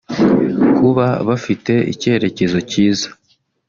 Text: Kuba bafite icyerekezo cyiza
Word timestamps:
Kuba 0.77 1.07
bafite 1.27 1.73
icyerekezo 1.93 2.57
cyiza 2.69 3.07